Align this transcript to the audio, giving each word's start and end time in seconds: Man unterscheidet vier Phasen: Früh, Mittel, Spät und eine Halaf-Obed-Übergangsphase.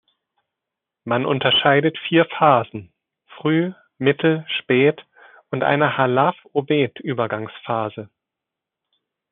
Man 1.03 1.27
unterscheidet 1.27 1.95
vier 2.07 2.25
Phasen: 2.25 2.91
Früh, 3.37 3.71
Mittel, 3.99 4.47
Spät 4.49 5.05
und 5.51 5.61
eine 5.63 5.95
Halaf-Obed-Übergangsphase. 5.95 8.09